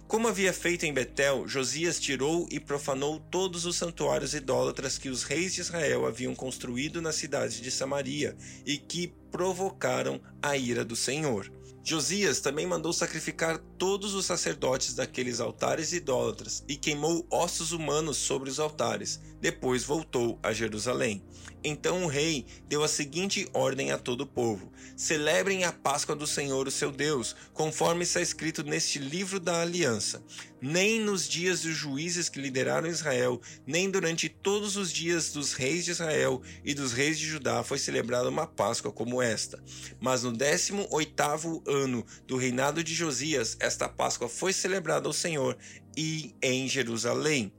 Como 0.08 0.28
havia 0.28 0.54
feito 0.54 0.86
em 0.86 0.94
Betel, 0.94 1.48
Josias 1.48 2.00
tirou 2.00 2.48
e 2.52 2.60
profanou 2.60 3.20
todos 3.20 3.66
os 3.66 3.76
santuários 3.76 4.36
idólatras 4.36 5.00
que 5.00 5.10
os 5.10 5.24
reis 5.24 5.56
de 5.56 5.62
Israel 5.62 6.06
haviam 6.06 6.36
construído 6.36 7.02
na 7.02 7.12
cidade 7.12 7.60
de 7.60 7.72
Samaria 7.72 8.38
e 8.68 8.78
que 8.78 9.12
provocaram 9.32 10.22
a 10.44 10.56
ira 10.56 10.86
do 10.86 10.96
Senhor. 10.96 11.52
Josias 11.84 12.40
também 12.40 12.68
mandou 12.68 12.94
sacrificar 12.94 13.58
todos 13.78 14.14
os 14.14 14.26
sacerdotes 14.26 14.94
daqueles 14.94 15.40
altares 15.40 15.92
idólatras 15.92 16.64
e 16.68 16.76
queimou 16.76 17.26
ossos 17.30 17.72
humanos 17.72 18.18
sobre 18.18 18.50
os 18.50 18.60
altares. 18.60 19.20
Depois 19.46 19.84
voltou 19.84 20.40
a 20.42 20.52
Jerusalém. 20.52 21.24
Então 21.64 22.04
o 22.04 22.08
rei 22.08 22.48
deu 22.68 22.84
a 22.84 22.88
seguinte 22.88 23.48
ordem 23.54 23.92
a 23.92 23.98
todo 24.00 24.22
o 24.22 24.25
povo: 24.25 24.72
Celebrem 24.98 25.66
a 25.66 25.72
Páscoa 25.72 26.16
do 26.16 26.25
Senhor, 26.25 26.68
o 26.68 26.72
seu 26.72 26.92
Deus, 26.92 27.36
conforme 27.54 28.02
está 28.02 28.20
escrito 28.20 28.64
neste 28.64 28.98
livro 28.98 29.40
da 29.40 29.62
aliança. 29.62 30.24
Nem 30.60 31.00
nos 31.00 31.30
dias 31.30 31.62
dos 31.62 31.75
juízes 31.75 32.28
que 32.28 32.42
lideraram 32.42 32.88
Israel, 32.88 33.40
nem 33.68 33.88
durante 33.88 34.28
todos 34.30 34.78
os 34.78 34.92
dias 34.92 35.32
dos 35.32 35.54
reis 35.54 35.86
de 35.86 35.92
Israel 35.92 36.42
e 36.64 36.74
dos 36.74 36.92
reis 36.92 37.20
de 37.20 37.28
Judá 37.28 37.62
foi 37.64 37.78
celebrada 37.78 38.28
uma 38.28 38.48
Páscoa 38.48 38.92
como 38.92 39.22
esta. 39.22 39.64
Mas 40.00 40.24
no 40.24 40.32
décimo 40.32 40.88
oitavo 40.90 41.64
ano 41.68 42.04
do 42.25 42.36
reinado 42.36 42.84
de 42.84 42.96
Josias, 42.96 43.56
esta 43.60 43.88
Páscoa 43.88 44.28
foi 44.28 44.52
celebrada 44.52 45.08
ao 45.08 45.14
Senhor 45.14 45.56
e 45.96 46.34
em 46.42 46.68
Jerusalém. 46.68 47.54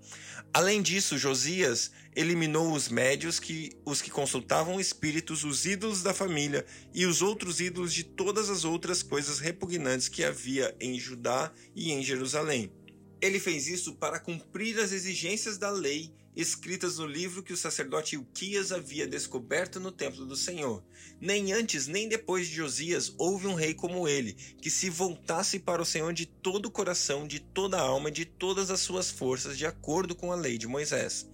Além 0.57 0.81
disso, 0.81 1.19
Josias 1.19 1.91
eliminou 2.15 2.73
os 2.73 2.89
médios, 2.89 3.39
que, 3.39 3.73
os 3.85 4.01
que 4.01 4.11
consultavam 4.11 4.81
espíritos, 4.81 5.45
os 5.45 5.67
ídolos 5.67 6.03
da 6.03 6.15
família 6.15 6.65
e 6.95 7.05
os 7.05 7.21
outros 7.21 7.61
ídolos 7.61 7.93
de 7.93 8.03
todas 8.03 8.49
as 8.49 8.65
outras 8.65 9.03
coisas 9.03 9.39
repugnantes 9.39 10.09
que 10.09 10.25
havia 10.25 10.75
em 10.81 10.99
Judá 10.99 11.53
e 11.75 11.93
em 11.93 12.03
Jerusalém. 12.03 12.73
Ele 13.27 13.41
fez 13.41 13.67
isso 13.67 13.95
para 13.95 14.21
cumprir 14.21 14.79
as 14.79 14.93
exigências 14.93 15.59
da 15.59 15.69
lei 15.69 16.15
escritas 16.37 16.99
no 16.99 17.07
livro 17.07 17.43
que 17.43 17.53
o 17.53 17.57
sacerdote 17.57 18.15
Ilquias 18.15 18.71
havia 18.71 19.07
descoberto 19.07 19.81
no 19.81 19.91
templo 19.91 20.25
do 20.27 20.37
Senhor. 20.37 20.85
Nem 21.21 21.53
antes 21.53 21.89
nem 21.89 22.09
depois 22.09 22.47
de 22.47 22.55
Josias 22.55 23.13
houve 23.19 23.47
um 23.47 23.55
rei 23.55 23.75
como 23.75 24.07
ele, 24.07 24.35
que 24.61 24.71
se 24.71 24.91
voltasse 24.91 25.59
para 25.59 25.83
o 25.83 25.87
Senhor 25.87 26.13
de 26.13 26.27
todo 26.27 26.67
o 26.67 26.71
coração, 26.71 27.27
de 27.27 27.41
toda 27.41 27.79
a 27.79 27.81
alma, 27.81 28.11
de 28.11 28.27
todas 28.27 28.71
as 28.71 28.81
suas 28.81 29.11
forças, 29.11 29.57
de 29.59 29.67
acordo 29.67 30.15
com 30.15 30.31
a 30.31 30.37
lei 30.37 30.59
de 30.59 30.69
Moisés. 30.69 31.27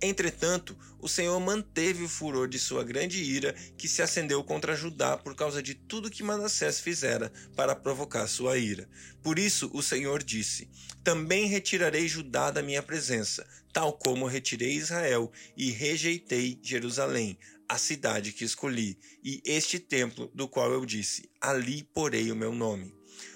Entretanto, 0.00 0.76
o 0.98 1.08
Senhor 1.08 1.38
manteve 1.40 2.04
o 2.04 2.08
furor 2.08 2.48
de 2.48 2.58
sua 2.58 2.84
grande 2.84 3.22
ira, 3.22 3.54
que 3.78 3.88
se 3.88 4.02
acendeu 4.02 4.44
contra 4.44 4.76
Judá 4.76 5.16
por 5.16 5.34
causa 5.34 5.62
de 5.62 5.74
tudo 5.74 6.10
que 6.10 6.22
Manassés 6.22 6.80
fizera 6.80 7.32
para 7.54 7.74
provocar 7.74 8.26
sua 8.26 8.58
ira. 8.58 8.88
Por 9.22 9.38
isso 9.38 9.70
o 9.72 9.82
Senhor 9.82 10.22
disse: 10.22 10.68
Também 11.02 11.46
retirarei 11.46 12.06
Judá 12.06 12.50
da 12.50 12.62
minha 12.62 12.82
presença, 12.82 13.46
tal 13.72 13.94
como 13.94 14.26
retirei 14.26 14.72
Israel 14.72 15.32
e 15.56 15.70
rejeitei 15.70 16.58
Jerusalém, 16.62 17.38
a 17.68 17.78
cidade 17.78 18.32
que 18.32 18.44
escolhi, 18.44 18.98
e 19.24 19.42
este 19.44 19.78
templo 19.78 20.30
do 20.34 20.46
qual 20.46 20.70
eu 20.72 20.84
disse: 20.84 21.30
Ali 21.40 21.88
porei 21.94 22.30
o 22.30 22.36
meu 22.36 22.52
nome. 22.52 22.94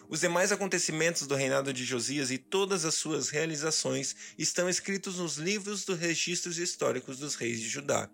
Os 0.08 0.20
demais 0.20 0.50
acontecimentos 0.52 1.26
do 1.26 1.34
reinado 1.34 1.72
de 1.72 1.84
Josias 1.84 2.30
e 2.30 2.38
todas 2.38 2.84
as 2.84 2.94
suas 2.94 3.28
realizações 3.28 4.16
estão 4.36 4.68
escritos 4.68 5.18
nos 5.18 5.36
livros 5.36 5.84
dos 5.84 5.98
registros 5.98 6.58
históricos 6.58 7.18
dos 7.18 7.34
reis 7.34 7.60
de 7.60 7.68
Judá. 7.68 8.08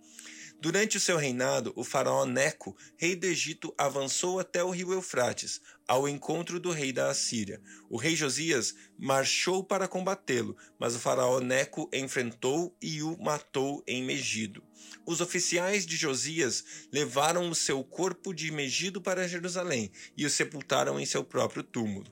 Durante 0.59 0.97
o 0.97 1.01
seu 1.01 1.19
reinado, 1.19 1.73
o 1.77 1.85
faraó 1.85 2.25
Neco, 2.25 2.75
rei 2.97 3.15
do 3.15 3.27
Egito, 3.27 3.75
avançou 3.77 4.41
até 4.41 4.65
o 4.65 4.71
rio 4.71 4.93
Eufrates, 4.93 5.61
ao 5.87 6.09
encontro 6.09 6.59
do 6.59 6.71
rei 6.71 6.93
da 6.93 7.11
Assíria. 7.11 7.61
O 7.91 7.99
rei 7.99 8.17
Josias 8.17 8.75
marchou 8.99 9.63
para 9.63 9.87
combatê-lo, 9.87 10.57
mas 10.79 10.97
o 10.97 10.99
faraó 10.99 11.41
Neco 11.41 11.89
enfrentou 11.93 12.75
e 12.81 13.03
o 13.03 13.17
matou 13.19 13.85
em 13.87 14.03
Megido. 14.03 14.63
Os 15.05 15.21
oficiais 15.21 15.85
de 15.85 15.95
Josias 15.97 16.65
levaram 16.91 17.51
o 17.51 17.55
seu 17.55 17.85
corpo 17.85 18.33
de 18.33 18.51
Megido 18.51 19.01
para 19.01 19.29
Jerusalém 19.29 19.91
e 20.17 20.25
o 20.25 20.31
sepultaram 20.31 20.99
em 20.99 21.05
seu 21.05 21.23
próprio 21.23 21.63
túmulo. 21.63 22.07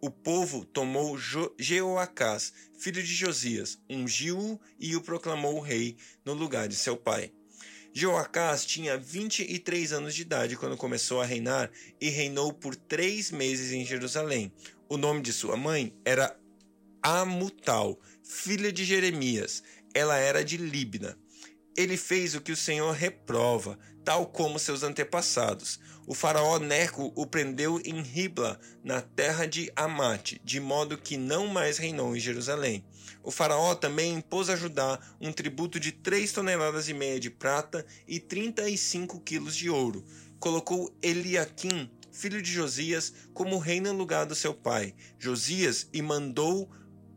O 0.00 0.10
povo 0.10 0.64
tomou 0.64 1.18
Jeoacás, 1.58 2.52
filho 2.78 3.02
de 3.02 3.14
Josias, 3.14 3.78
ungiu-o 3.88 4.58
e 4.78 4.96
o 4.96 5.02
proclamou 5.02 5.60
rei 5.60 5.96
no 6.24 6.32
lugar 6.32 6.66
de 6.66 6.74
seu 6.74 6.96
pai. 6.96 7.30
Jeoacás 7.92 8.64
tinha 8.64 8.96
23 8.96 9.92
anos 9.92 10.14
de 10.14 10.22
idade 10.22 10.56
quando 10.56 10.76
começou 10.76 11.20
a 11.20 11.24
reinar 11.24 11.70
e 12.00 12.08
reinou 12.08 12.52
por 12.52 12.76
três 12.76 13.30
meses 13.30 13.72
em 13.72 13.84
Jerusalém. 13.84 14.52
O 14.88 14.96
nome 14.96 15.22
de 15.22 15.32
sua 15.32 15.56
mãe 15.56 15.92
era 16.04 16.36
Amutal, 17.02 17.98
filha 18.22 18.72
de 18.72 18.84
Jeremias. 18.84 19.62
Ela 19.92 20.16
era 20.16 20.44
de 20.44 20.56
Libna. 20.56 21.18
Ele 21.80 21.96
fez 21.96 22.34
o 22.34 22.42
que 22.42 22.52
o 22.52 22.56
Senhor 22.56 22.92
reprova, 22.92 23.78
tal 24.04 24.26
como 24.26 24.58
seus 24.58 24.82
antepassados. 24.82 25.80
O 26.06 26.12
faraó 26.12 26.58
Neco 26.58 27.10
o 27.16 27.26
prendeu 27.26 27.80
em 27.82 28.02
Ribla, 28.02 28.60
na 28.84 29.00
terra 29.00 29.46
de 29.46 29.72
Amate, 29.74 30.38
de 30.44 30.60
modo 30.60 30.98
que 30.98 31.16
não 31.16 31.46
mais 31.46 31.78
reinou 31.78 32.14
em 32.14 32.20
Jerusalém. 32.20 32.84
O 33.22 33.30
faraó 33.30 33.74
também 33.74 34.12
impôs 34.12 34.50
a 34.50 34.56
Judá 34.56 35.00
um 35.18 35.32
tributo 35.32 35.80
de 35.80 35.90
três 35.90 36.32
toneladas 36.32 36.86
e 36.86 36.92
meia 36.92 37.18
de 37.18 37.30
prata 37.30 37.86
e 38.06 38.20
35 38.20 39.18
quilos 39.20 39.56
de 39.56 39.70
ouro. 39.70 40.04
Colocou 40.38 40.94
Eliaquim, 41.00 41.90
filho 42.12 42.42
de 42.42 42.52
Josias, 42.52 43.14
como 43.32 43.56
rei 43.56 43.80
no 43.80 43.94
lugar 43.94 44.26
do 44.26 44.34
seu 44.34 44.52
pai, 44.52 44.94
Josias, 45.18 45.88
e 45.94 46.02
mandou 46.02 46.70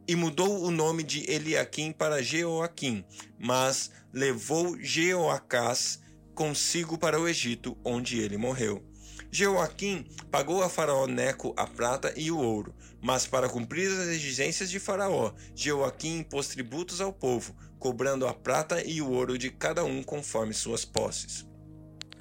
e 0.07 0.15
mudou 0.15 0.63
o 0.63 0.71
nome 0.71 1.03
de 1.03 1.29
Eliaquim 1.31 1.91
para 1.91 2.21
Jeoaquim, 2.21 3.05
mas 3.39 3.91
levou 4.11 4.77
Jeoacás 4.79 5.99
consigo 6.33 6.97
para 6.97 7.19
o 7.19 7.27
Egito, 7.27 7.77
onde 7.83 8.19
ele 8.19 8.37
morreu. 8.37 8.83
Jeoaquim 9.31 10.05
pagou 10.29 10.61
a 10.61 10.69
Faraó 10.69 11.07
Neco 11.07 11.53
a 11.57 11.65
prata 11.65 12.13
e 12.15 12.29
o 12.29 12.37
ouro, 12.37 12.75
mas 13.01 13.25
para 13.25 13.49
cumprir 13.49 13.91
as 13.91 14.07
exigências 14.09 14.69
de 14.69 14.79
Faraó, 14.79 15.33
Jeoaquim 15.55 16.19
impôs 16.19 16.47
tributos 16.47 17.01
ao 17.01 17.11
povo, 17.11 17.55
cobrando 17.79 18.27
a 18.27 18.33
prata 18.33 18.83
e 18.85 19.01
o 19.01 19.09
ouro 19.09 19.37
de 19.37 19.49
cada 19.49 19.83
um 19.83 20.03
conforme 20.03 20.53
suas 20.53 20.85
posses. 20.85 21.45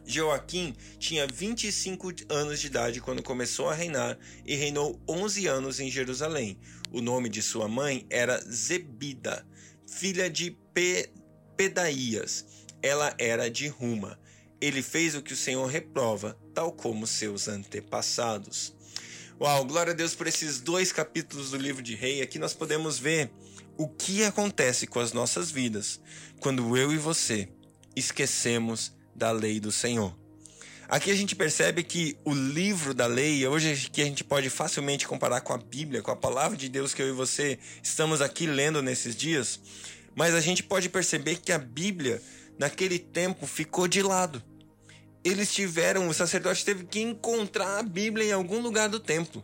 Joaquim 0.04 0.74
tinha 0.98 1.26
25 1.26 2.12
anos 2.28 2.60
de 2.60 2.66
idade 2.66 3.00
quando 3.00 3.22
começou 3.22 3.68
a 3.68 3.74
reinar 3.74 4.18
e 4.44 4.54
reinou 4.54 5.00
11 5.08 5.46
anos 5.46 5.80
em 5.80 5.90
Jerusalém. 5.90 6.58
O 6.92 7.00
nome 7.00 7.30
de 7.30 7.40
sua 7.40 7.66
mãe 7.66 8.06
era 8.10 8.38
Zebida, 8.42 9.46
filha 9.88 10.28
de 10.28 10.50
Pe 10.74 11.08
Pedaías. 11.56 12.44
Ela 12.82 13.14
era 13.18 13.50
de 13.50 13.66
Ruma. 13.66 14.20
Ele 14.60 14.82
fez 14.82 15.14
o 15.14 15.22
que 15.22 15.32
o 15.32 15.36
Senhor 15.36 15.66
reprova, 15.66 16.38
tal 16.52 16.70
como 16.70 17.06
seus 17.06 17.48
antepassados. 17.48 18.74
Uau, 19.40 19.64
glória 19.64 19.92
a 19.92 19.96
Deus 19.96 20.14
por 20.14 20.26
esses 20.26 20.60
dois 20.60 20.92
capítulos 20.92 21.50
do 21.50 21.56
livro 21.56 21.82
de 21.82 21.94
Rei. 21.94 22.20
Aqui 22.20 22.38
nós 22.38 22.52
podemos 22.52 22.98
ver 22.98 23.30
o 23.78 23.88
que 23.88 24.22
acontece 24.22 24.86
com 24.86 25.00
as 25.00 25.14
nossas 25.14 25.50
vidas 25.50 25.98
quando 26.40 26.76
eu 26.76 26.92
e 26.92 26.98
você 26.98 27.48
esquecemos 27.96 28.94
da 29.16 29.30
lei 29.30 29.58
do 29.58 29.72
Senhor. 29.72 30.21
Aqui 30.92 31.10
a 31.10 31.14
gente 31.14 31.34
percebe 31.34 31.82
que 31.82 32.18
o 32.22 32.34
livro 32.34 32.92
da 32.92 33.06
lei, 33.06 33.46
hoje 33.46 33.88
que 33.90 34.02
a 34.02 34.04
gente 34.04 34.22
pode 34.22 34.50
facilmente 34.50 35.08
comparar 35.08 35.40
com 35.40 35.54
a 35.54 35.56
Bíblia, 35.56 36.02
com 36.02 36.10
a 36.10 36.16
palavra 36.16 36.54
de 36.54 36.68
Deus 36.68 36.92
que 36.92 37.00
eu 37.00 37.08
e 37.08 37.12
você 37.12 37.58
estamos 37.82 38.20
aqui 38.20 38.46
lendo 38.46 38.82
nesses 38.82 39.16
dias, 39.16 39.58
mas 40.14 40.34
a 40.34 40.40
gente 40.42 40.62
pode 40.62 40.90
perceber 40.90 41.36
que 41.36 41.50
a 41.50 41.56
Bíblia, 41.56 42.20
naquele 42.58 42.98
tempo, 42.98 43.46
ficou 43.46 43.88
de 43.88 44.02
lado. 44.02 44.42
Eles 45.24 45.50
tiveram, 45.50 46.08
o 46.08 46.12
sacerdote 46.12 46.62
teve 46.62 46.84
que 46.84 47.00
encontrar 47.00 47.78
a 47.78 47.82
Bíblia 47.82 48.26
em 48.26 48.32
algum 48.32 48.60
lugar 48.60 48.90
do 48.90 49.00
templo, 49.00 49.42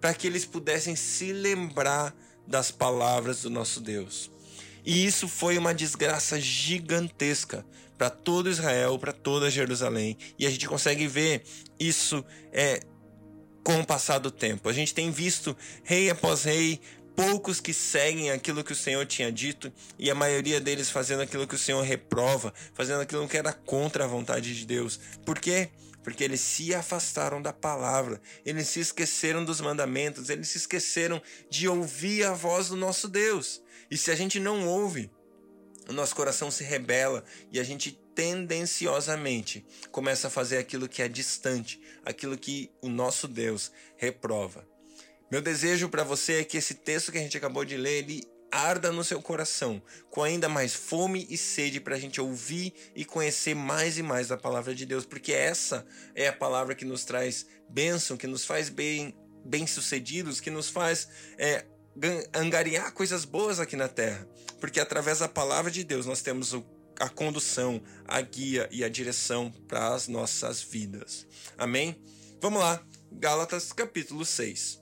para 0.00 0.12
que 0.12 0.26
eles 0.26 0.44
pudessem 0.44 0.96
se 0.96 1.32
lembrar 1.32 2.12
das 2.48 2.72
palavras 2.72 3.42
do 3.42 3.48
nosso 3.48 3.80
Deus. 3.80 4.28
E 4.84 5.06
isso 5.06 5.28
foi 5.28 5.56
uma 5.56 5.72
desgraça 5.72 6.40
gigantesca 6.40 7.64
para 8.00 8.08
todo 8.08 8.48
Israel, 8.48 8.98
para 8.98 9.12
toda 9.12 9.50
Jerusalém. 9.50 10.16
E 10.38 10.46
a 10.46 10.50
gente 10.50 10.66
consegue 10.66 11.06
ver 11.06 11.42
isso 11.78 12.24
é, 12.50 12.80
com 13.62 13.78
o 13.78 13.84
passar 13.84 14.18
do 14.18 14.30
tempo. 14.30 14.70
A 14.70 14.72
gente 14.72 14.94
tem 14.94 15.10
visto 15.10 15.54
rei 15.84 16.08
após 16.08 16.44
rei, 16.44 16.80
poucos 17.14 17.60
que 17.60 17.74
seguem 17.74 18.30
aquilo 18.30 18.64
que 18.64 18.72
o 18.72 18.74
Senhor 18.74 19.04
tinha 19.04 19.30
dito 19.30 19.70
e 19.98 20.10
a 20.10 20.14
maioria 20.14 20.58
deles 20.58 20.88
fazendo 20.88 21.20
aquilo 21.20 21.46
que 21.46 21.56
o 21.56 21.58
Senhor 21.58 21.82
reprova, 21.82 22.54
fazendo 22.72 23.02
aquilo 23.02 23.28
que 23.28 23.36
era 23.36 23.52
contra 23.52 24.04
a 24.04 24.08
vontade 24.08 24.56
de 24.56 24.64
Deus. 24.64 24.98
Por 25.26 25.38
quê? 25.38 25.68
Porque 26.02 26.24
eles 26.24 26.40
se 26.40 26.74
afastaram 26.74 27.42
da 27.42 27.52
palavra, 27.52 28.18
eles 28.46 28.66
se 28.68 28.80
esqueceram 28.80 29.44
dos 29.44 29.60
mandamentos, 29.60 30.30
eles 30.30 30.48
se 30.48 30.56
esqueceram 30.56 31.20
de 31.50 31.68
ouvir 31.68 32.24
a 32.24 32.32
voz 32.32 32.68
do 32.68 32.76
nosso 32.76 33.08
Deus. 33.08 33.60
E 33.90 33.98
se 33.98 34.10
a 34.10 34.14
gente 34.14 34.40
não 34.40 34.66
ouve 34.66 35.10
o 35.90 35.92
nosso 35.92 36.14
coração 36.14 36.52
se 36.52 36.62
rebela 36.62 37.24
e 37.50 37.58
a 37.58 37.64
gente 37.64 37.90
tendenciosamente 38.14 39.66
começa 39.90 40.28
a 40.28 40.30
fazer 40.30 40.58
aquilo 40.58 40.88
que 40.88 41.02
é 41.02 41.08
distante, 41.08 41.80
aquilo 42.04 42.38
que 42.38 42.70
o 42.80 42.88
nosso 42.88 43.26
Deus 43.26 43.72
reprova. 43.96 44.64
Meu 45.32 45.42
desejo 45.42 45.88
para 45.88 46.04
você 46.04 46.40
é 46.40 46.44
que 46.44 46.56
esse 46.56 46.74
texto 46.74 47.10
que 47.10 47.18
a 47.18 47.20
gente 47.20 47.36
acabou 47.36 47.64
de 47.64 47.76
ler, 47.76 48.04
ele 48.04 48.22
arda 48.52 48.92
no 48.92 49.02
seu 49.02 49.20
coração, 49.20 49.82
com 50.10 50.22
ainda 50.22 50.48
mais 50.48 50.74
fome 50.74 51.26
e 51.28 51.36
sede 51.36 51.80
para 51.80 51.96
a 51.96 51.98
gente 51.98 52.20
ouvir 52.20 52.72
e 52.94 53.04
conhecer 53.04 53.56
mais 53.56 53.98
e 53.98 54.02
mais 54.02 54.28
da 54.28 54.36
palavra 54.36 54.72
de 54.72 54.86
Deus, 54.86 55.04
porque 55.04 55.32
essa 55.32 55.84
é 56.14 56.28
a 56.28 56.32
palavra 56.32 56.76
que 56.76 56.84
nos 56.84 57.04
traz 57.04 57.46
bênção, 57.68 58.16
que 58.16 58.28
nos 58.28 58.44
faz 58.44 58.68
bem, 58.68 59.12
bem-sucedidos, 59.44 60.40
que 60.40 60.50
nos 60.50 60.68
faz 60.68 61.08
é, 61.36 61.64
angariar 62.34 62.92
coisas 62.92 63.24
boas 63.24 63.60
aqui 63.60 63.76
na 63.76 63.88
terra, 63.88 64.26
porque 64.60 64.80
através 64.80 65.18
da 65.18 65.28
palavra 65.28 65.70
de 65.70 65.84
Deus 65.84 66.06
nós 66.06 66.22
temos 66.22 66.54
a 66.98 67.08
condução, 67.08 67.82
a 68.06 68.20
guia 68.20 68.68
e 68.70 68.84
a 68.84 68.88
direção 68.88 69.50
para 69.66 69.94
as 69.94 70.06
nossas 70.06 70.62
vidas. 70.62 71.26
Amém? 71.56 72.00
Vamos 72.40 72.60
lá, 72.60 72.82
Gálatas 73.12 73.72
capítulo 73.72 74.24
6. 74.24 74.80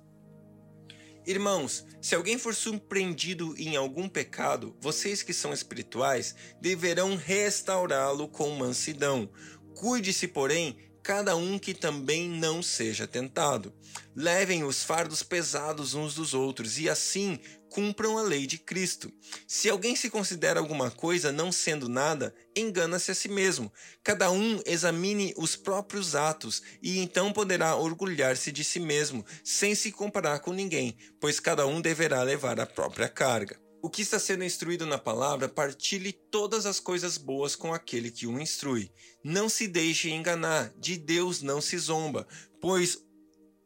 Irmãos, 1.27 1.85
se 2.01 2.15
alguém 2.15 2.39
for 2.39 2.55
surpreendido 2.55 3.55
em 3.59 3.77
algum 3.77 4.09
pecado, 4.09 4.75
vocês 4.81 5.23
que 5.23 5.35
são 5.35 5.53
espirituais 5.53 6.35
deverão 6.61 7.17
restaurá-lo 7.17 8.29
com 8.29 8.49
mansidão. 8.57 9.31
Cuide-se, 9.75 10.27
porém, 10.27 10.79
cada 11.03 11.37
um 11.37 11.59
que 11.59 11.73
também 11.75 12.29
não 12.29 12.63
seja 12.63 13.07
tentado. 13.07 13.73
Levem 14.15 14.65
os 14.65 14.83
fardos 14.83 15.23
pesados 15.23 15.95
uns 15.95 16.15
dos 16.15 16.35
outros 16.35 16.79
e 16.79 16.89
assim 16.89 17.39
cumpram 17.71 18.19
a 18.19 18.23
lei 18.23 18.47
de 18.47 18.59
Cristo. 18.59 19.13
Se 19.47 19.69
alguém 19.69 19.95
se 19.95 20.11
considera 20.11 20.59
alguma 20.59 20.91
coisa 20.91 21.31
não 21.31 21.53
sendo 21.53 21.89
nada, 21.89 22.35
engana-se 22.57 23.11
a 23.11 23.15
si 23.15 23.29
mesmo. 23.29 23.73
Cada 24.03 24.31
um 24.31 24.61
examine 24.67 25.35
os 25.37 25.57
próprios 25.57 26.15
atos 26.15 26.63
e 26.83 26.99
então 26.99 27.33
poderá 27.33 27.77
orgulhar-se 27.77 28.51
de 28.51 28.65
si 28.65 28.81
mesmo, 28.81 29.25
sem 29.45 29.75
se 29.75 29.93
comparar 29.93 30.41
com 30.41 30.53
ninguém, 30.53 30.97
pois 31.21 31.39
cada 31.39 31.67
um 31.67 31.81
deverá 31.81 32.23
levar 32.23 32.59
a 32.59 32.67
própria 32.67 33.09
carga. 33.09 33.68
O 33.81 33.89
que 33.89 34.03
está 34.03 34.19
sendo 34.19 34.43
instruído 34.43 34.85
na 34.85 34.99
palavra, 34.99 35.49
partilhe 35.49 36.13
todas 36.13 36.67
as 36.67 36.81
coisas 36.81 37.17
boas 37.17 37.55
com 37.55 37.73
aquele 37.73 38.11
que 38.11 38.27
o 38.27 38.41
instrui. 38.41 38.91
Não 39.23 39.49
se 39.49 39.69
deixe 39.69 40.11
enganar, 40.11 40.73
de 40.77 40.97
Deus 40.97 41.43
não 41.43 41.61
se 41.61 41.79
zomba, 41.79 42.27
pois 42.61 42.99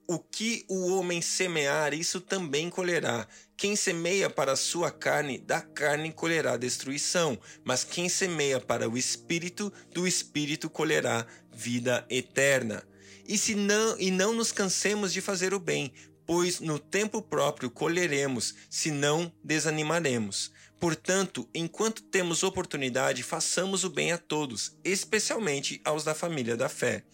o 0.07 0.19
que 0.19 0.67
o 0.69 0.89
homem 0.89 1.23
semear, 1.23 1.95
isso 1.95 2.21
também 2.21 2.69
colherá. 2.69 3.27
Quem 3.57 3.75
semeia 3.75 4.29
para 4.29 4.53
a 4.53 4.57
sua 4.57 4.91
carne, 4.91 5.39
da 5.39 5.63
carne 5.63 6.13
colherá 6.13 6.59
destruição, 6.59 7.39
mas 7.65 7.83
quem 7.83 8.09
semeia 8.09 8.61
para 8.61 8.89
o 8.91 8.99
espírito, 8.99 9.73
do 9.95 10.07
espírito 10.07 10.69
colherá 10.69 11.27
vida 11.51 12.05
eterna. 12.11 12.87
E 13.27 13.39
se 13.39 13.55
não 13.55 13.99
e 13.99 14.11
não 14.11 14.35
nos 14.35 14.53
cansemos 14.53 15.13
de 15.13 15.21
fazer 15.21 15.55
o 15.55 15.61
bem, 15.61 15.93
pois 16.27 16.61
no 16.61 16.79
tempo 16.79 17.21
próprio 17.23 17.71
colheremos, 17.71 18.55
se 18.69 18.91
não 18.91 19.33
desanimaremos. 19.43 20.53
Portanto, 20.81 21.49
enquanto 21.55 22.03
temos 22.03 22.43
oportunidade, 22.43 23.23
façamos 23.23 23.85
o 23.85 23.91
bem 23.91 24.11
a 24.11 24.19
todos, 24.19 24.77
especialmente 24.83 25.81
aos 25.85 26.03
da 26.03 26.15
família 26.15 26.57
da 26.57 26.69
fé. 26.69 27.05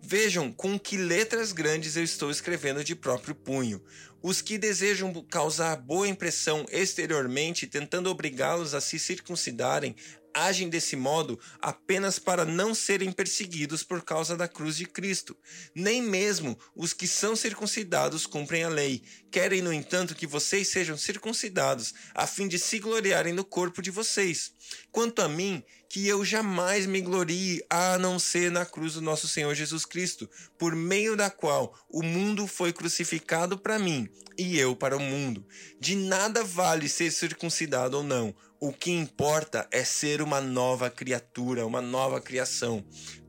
Vejam 0.00 0.52
com 0.52 0.76
que 0.76 0.96
letras 0.96 1.52
grandes 1.52 1.96
eu 1.96 2.02
estou 2.02 2.30
escrevendo 2.30 2.82
de 2.82 2.96
próprio 2.96 3.36
punho. 3.36 3.80
Os 4.20 4.42
que 4.42 4.58
desejam 4.58 5.12
causar 5.30 5.76
boa 5.76 6.08
impressão 6.08 6.66
exteriormente, 6.70 7.68
tentando 7.68 8.10
obrigá-los 8.10 8.74
a 8.74 8.80
se 8.80 8.98
circuncidarem, 8.98 9.94
agem 10.34 10.68
desse 10.68 10.96
modo 10.96 11.38
apenas 11.60 12.18
para 12.18 12.44
não 12.44 12.74
serem 12.74 13.12
perseguidos 13.12 13.82
por 13.82 14.02
causa 14.02 14.36
da 14.36 14.48
cruz 14.48 14.76
de 14.76 14.86
Cristo. 14.86 15.36
Nem 15.74 16.02
mesmo 16.02 16.58
os 16.74 16.92
que 16.92 17.06
são 17.06 17.36
circuncidados 17.36 18.26
cumprem 18.26 18.64
a 18.64 18.68
lei. 18.68 19.02
Querem, 19.30 19.62
no 19.62 19.72
entanto, 19.72 20.14
que 20.14 20.26
vocês 20.26 20.68
sejam 20.68 20.96
circuncidados, 20.96 21.94
a 22.14 22.26
fim 22.26 22.48
de 22.48 22.58
se 22.58 22.78
gloriarem 22.78 23.32
no 23.32 23.44
corpo 23.44 23.80
de 23.80 23.90
vocês. 23.90 24.52
Quanto 24.90 25.22
a 25.22 25.28
mim, 25.28 25.62
que 25.92 26.08
eu 26.08 26.24
jamais 26.24 26.86
me 26.86 27.02
glorie 27.02 27.62
a 27.68 27.98
não 27.98 28.18
ser 28.18 28.50
na 28.50 28.64
cruz 28.64 28.94
do 28.94 29.02
nosso 29.02 29.28
Senhor 29.28 29.54
Jesus 29.54 29.84
Cristo, 29.84 30.26
por 30.56 30.74
meio 30.74 31.14
da 31.14 31.28
qual 31.28 31.78
o 31.86 32.02
mundo 32.02 32.46
foi 32.46 32.72
crucificado 32.72 33.58
para 33.58 33.78
mim 33.78 34.08
e 34.38 34.58
eu 34.58 34.74
para 34.74 34.96
o 34.96 35.00
mundo. 35.00 35.46
De 35.78 35.94
nada 35.94 36.42
vale 36.42 36.88
ser 36.88 37.10
circuncidado 37.10 37.98
ou 37.98 38.02
não. 38.02 38.34
O 38.58 38.72
que 38.72 38.90
importa 38.90 39.68
é 39.70 39.84
ser 39.84 40.22
uma 40.22 40.40
nova 40.40 40.88
criatura, 40.88 41.66
uma 41.66 41.82
nova 41.82 42.22
criação. 42.22 42.82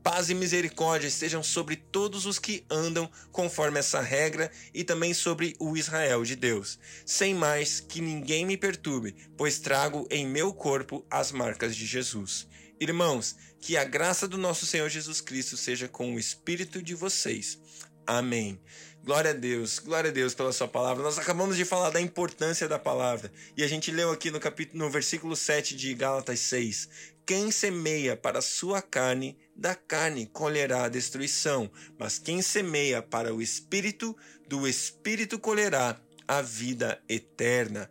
Paz 0.04 0.28
e 0.28 0.34
misericórdia 0.34 1.08
estejam 1.08 1.42
sobre 1.42 1.76
todos 1.76 2.26
os 2.26 2.38
que 2.38 2.62
andam 2.70 3.10
conforme 3.32 3.78
essa 3.78 4.02
regra 4.02 4.52
e 4.74 4.84
também 4.84 5.14
sobre 5.14 5.56
o 5.58 5.78
Israel 5.78 6.22
de 6.24 6.36
Deus. 6.36 6.78
Sem 7.06 7.32
mais 7.32 7.80
que 7.80 8.02
ninguém 8.02 8.44
me 8.44 8.58
perturbe, 8.58 9.16
pois 9.34 9.58
trago 9.58 10.06
em 10.10 10.26
meu 10.26 10.52
corpo 10.52 11.06
as 11.10 11.32
marcas 11.32 11.74
de 11.74 11.86
Jesus. 11.86 12.46
Irmãos, 12.78 13.34
que 13.58 13.78
a 13.78 13.84
graça 13.84 14.28
do 14.28 14.36
nosso 14.36 14.66
Senhor 14.66 14.90
Jesus 14.90 15.22
Cristo 15.22 15.56
seja 15.56 15.88
com 15.88 16.14
o 16.14 16.18
espírito 16.18 16.82
de 16.82 16.94
vocês. 16.94 17.58
Amém. 18.06 18.60
Glória 19.04 19.32
a 19.32 19.34
Deus, 19.34 19.78
glória 19.80 20.08
a 20.08 20.12
Deus 20.12 20.32
pela 20.32 20.50
sua 20.50 20.66
palavra. 20.66 21.02
Nós 21.02 21.18
acabamos 21.18 21.58
de 21.58 21.64
falar 21.66 21.90
da 21.90 22.00
importância 22.00 22.66
da 22.66 22.78
palavra. 22.78 23.30
E 23.54 23.62
a 23.62 23.68
gente 23.68 23.90
leu 23.90 24.10
aqui 24.10 24.30
no 24.30 24.40
capítulo 24.40 24.82
no 24.82 24.90
versículo 24.90 25.36
7 25.36 25.76
de 25.76 25.92
Gálatas 25.92 26.40
6. 26.40 26.88
Quem 27.26 27.50
semeia 27.50 28.16
para 28.16 28.38
a 28.38 28.42
sua 28.42 28.80
carne, 28.80 29.36
da 29.54 29.74
carne 29.74 30.24
colherá 30.24 30.84
a 30.84 30.88
destruição, 30.88 31.70
mas 31.98 32.18
quem 32.18 32.40
semeia 32.40 33.02
para 33.02 33.34
o 33.34 33.42
espírito, 33.42 34.16
do 34.48 34.66
espírito 34.66 35.38
colherá 35.38 36.00
a 36.26 36.40
vida 36.40 36.98
eterna 37.06 37.90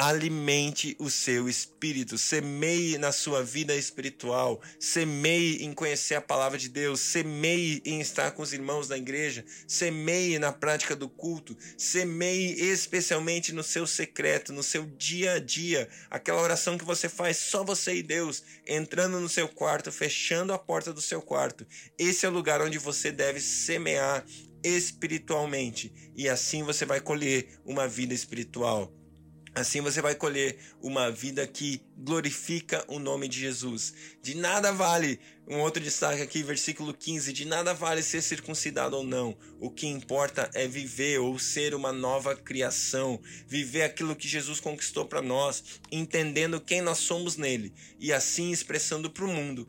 alimente 0.00 0.96
o 0.98 1.10
seu 1.10 1.46
espírito, 1.46 2.16
semeie 2.16 2.96
na 2.96 3.12
sua 3.12 3.44
vida 3.44 3.76
espiritual, 3.76 4.58
semeie 4.78 5.62
em 5.62 5.74
conhecer 5.74 6.14
a 6.14 6.22
palavra 6.22 6.56
de 6.56 6.70
Deus, 6.70 7.00
semeie 7.00 7.82
em 7.84 8.00
estar 8.00 8.30
com 8.30 8.40
os 8.40 8.54
irmãos 8.54 8.88
da 8.88 8.96
igreja, 8.96 9.44
semeie 9.68 10.38
na 10.38 10.52
prática 10.52 10.96
do 10.96 11.06
culto, 11.06 11.54
semeie 11.76 12.58
especialmente 12.62 13.52
no 13.52 13.62
seu 13.62 13.86
secreto, 13.86 14.54
no 14.54 14.62
seu 14.62 14.86
dia 14.86 15.34
a 15.34 15.38
dia, 15.38 15.86
aquela 16.08 16.40
oração 16.40 16.78
que 16.78 16.84
você 16.84 17.06
faz 17.06 17.36
só 17.36 17.62
você 17.62 17.96
e 17.96 18.02
Deus, 18.02 18.42
entrando 18.66 19.20
no 19.20 19.28
seu 19.28 19.48
quarto, 19.48 19.92
fechando 19.92 20.54
a 20.54 20.58
porta 20.58 20.94
do 20.94 21.02
seu 21.02 21.20
quarto. 21.20 21.66
Esse 21.98 22.24
é 22.24 22.28
o 22.30 22.32
lugar 22.32 22.62
onde 22.62 22.78
você 22.78 23.12
deve 23.12 23.38
semear 23.38 24.24
espiritualmente. 24.64 25.92
E 26.16 26.26
assim 26.26 26.62
você 26.62 26.86
vai 26.86 27.02
colher 27.02 27.60
uma 27.66 27.86
vida 27.86 28.14
espiritual. 28.14 28.90
Assim 29.52 29.80
você 29.80 30.00
vai 30.00 30.14
colher 30.14 30.58
uma 30.80 31.10
vida 31.10 31.44
que 31.44 31.82
glorifica 31.96 32.84
o 32.86 33.00
nome 33.00 33.26
de 33.26 33.40
Jesus. 33.40 33.92
De 34.22 34.36
nada 34.36 34.72
vale, 34.72 35.18
um 35.48 35.58
outro 35.58 35.82
destaque 35.82 36.22
aqui, 36.22 36.42
versículo 36.42 36.94
15: 36.94 37.32
de 37.32 37.44
nada 37.44 37.74
vale 37.74 38.00
ser 38.02 38.22
circuncidado 38.22 38.96
ou 38.96 39.02
não. 39.02 39.36
O 39.58 39.68
que 39.68 39.88
importa 39.88 40.48
é 40.54 40.68
viver 40.68 41.18
ou 41.18 41.36
ser 41.36 41.74
uma 41.74 41.92
nova 41.92 42.36
criação, 42.36 43.20
viver 43.48 43.82
aquilo 43.82 44.14
que 44.14 44.28
Jesus 44.28 44.60
conquistou 44.60 45.04
para 45.04 45.20
nós, 45.20 45.80
entendendo 45.90 46.60
quem 46.60 46.80
nós 46.80 46.98
somos 46.98 47.36
nele 47.36 47.74
e 47.98 48.12
assim 48.12 48.52
expressando 48.52 49.10
para 49.10 49.24
o 49.24 49.28
mundo 49.28 49.68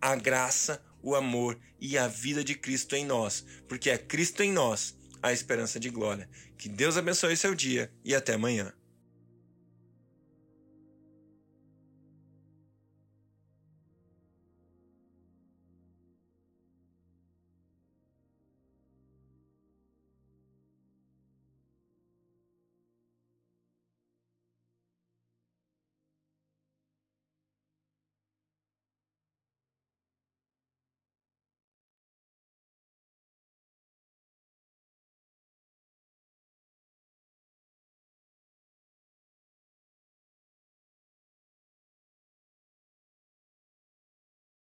a 0.00 0.16
graça, 0.16 0.82
o 1.00 1.14
amor 1.14 1.56
e 1.80 1.96
a 1.96 2.08
vida 2.08 2.42
de 2.42 2.56
Cristo 2.56 2.96
em 2.96 3.06
nós, 3.06 3.46
porque 3.68 3.90
é 3.90 3.96
Cristo 3.96 4.42
em 4.42 4.52
nós 4.52 4.96
a 5.22 5.32
esperança 5.32 5.78
de 5.78 5.88
glória. 5.88 6.28
Que 6.58 6.68
Deus 6.68 6.96
abençoe 6.96 7.36
seu 7.36 7.54
dia 7.54 7.92
e 8.04 8.14
até 8.14 8.34
amanhã. 8.34 8.74